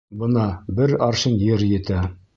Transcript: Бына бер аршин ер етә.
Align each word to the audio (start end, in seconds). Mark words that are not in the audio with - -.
Бына 0.21 0.45
бер 0.79 0.93
аршин 1.09 1.39
ер 1.45 1.69
етә. 1.75 2.01